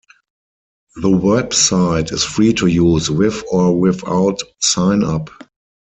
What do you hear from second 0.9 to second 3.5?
The website is free to use with